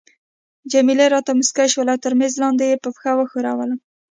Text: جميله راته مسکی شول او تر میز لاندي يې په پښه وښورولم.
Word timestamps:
جميله 0.71 1.05
راته 1.13 1.31
مسکی 1.39 1.67
شول 1.73 1.87
او 1.93 1.97
تر 2.03 2.13
میز 2.19 2.33
لاندي 2.41 2.65
يې 2.71 2.77
په 2.83 2.89
پښه 2.95 3.11
وښورولم. 3.17 3.79